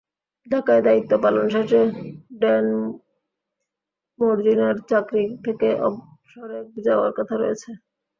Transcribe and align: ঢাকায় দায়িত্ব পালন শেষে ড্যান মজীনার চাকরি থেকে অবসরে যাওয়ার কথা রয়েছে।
ঢাকায় 0.47 0.83
দায়িত্ব 0.83 1.11
পালন 1.23 1.45
শেষে 1.53 1.81
ড্যান 2.41 2.65
মজীনার 4.19 4.75
চাকরি 4.89 5.23
থেকে 5.45 5.69
অবসরে 5.87 6.59
যাওয়ার 6.85 7.11
কথা 7.17 7.35
রয়েছে। 7.37 7.69